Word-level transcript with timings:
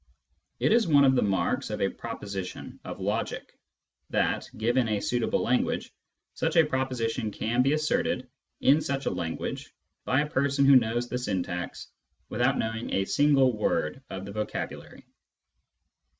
It 0.59 0.71
is 0.71 0.87
one 0.87 1.03
of 1.05 1.13
the 1.13 1.21
marks 1.21 1.69
of 1.69 1.79
a 1.79 1.87
proposition 1.91 2.79
of 2.83 2.99
logic 2.99 3.55
that, 4.09 4.49
given 4.57 4.87
a 4.87 4.99
suitable 4.99 5.43
language, 5.43 5.93
such 6.33 6.55
a 6.55 6.65
proposition 6.65 7.29
can 7.29 7.61
be 7.61 7.73
asserted 7.73 8.27
in 8.61 8.81
such 8.81 9.05
a 9.05 9.11
language 9.11 9.71
by 10.03 10.21
a 10.21 10.27
person 10.27 10.65
who 10.65 10.75
knows 10.75 11.07
the 11.07 11.19
syntax 11.19 11.85
without 12.29 12.57
knowing 12.57 12.91
a 12.91 13.05
single 13.05 13.55
word 13.55 14.01
of 14.09 14.25
the 14.25 14.31
vocabulary. 14.31 15.05